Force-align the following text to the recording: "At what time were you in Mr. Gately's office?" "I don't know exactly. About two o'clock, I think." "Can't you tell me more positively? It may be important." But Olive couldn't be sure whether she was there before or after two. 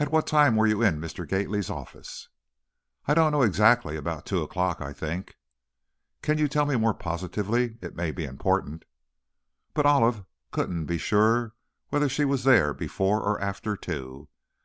"At 0.00 0.10
what 0.10 0.26
time 0.26 0.56
were 0.56 0.66
you 0.66 0.82
in 0.82 1.00
Mr. 1.00 1.24
Gately's 1.24 1.70
office?" 1.70 2.28
"I 3.06 3.14
don't 3.14 3.30
know 3.30 3.42
exactly. 3.42 3.96
About 3.96 4.26
two 4.26 4.42
o'clock, 4.42 4.80
I 4.80 4.92
think." 4.92 5.36
"Can't 6.22 6.40
you 6.40 6.48
tell 6.48 6.66
me 6.66 6.74
more 6.74 6.92
positively? 6.92 7.78
It 7.80 7.94
may 7.94 8.10
be 8.10 8.24
important." 8.24 8.84
But 9.74 9.86
Olive 9.86 10.24
couldn't 10.50 10.86
be 10.86 10.98
sure 10.98 11.54
whether 11.90 12.08
she 12.08 12.24
was 12.24 12.42
there 12.42 12.74
before 12.74 13.20
or 13.22 13.40
after 13.40 13.76
two. 13.76 14.26